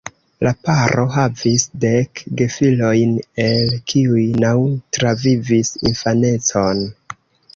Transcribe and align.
La 0.45 0.51
paro 0.67 1.01
havis 1.15 1.65
dek 1.83 2.23
gefilojn, 2.39 3.11
el 3.45 3.77
kiuj 3.93 4.25
naŭ 4.45 4.55
travivis 4.99 5.73
infanecon. 5.91 6.83